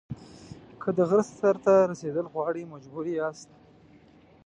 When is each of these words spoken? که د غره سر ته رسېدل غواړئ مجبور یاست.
که 0.81 0.89
د 0.97 0.99
غره 1.09 1.23
سر 1.39 1.55
ته 1.65 1.73
رسېدل 1.91 2.25
غواړئ 2.33 2.63
مجبور 2.73 3.05
یاست. 3.19 3.49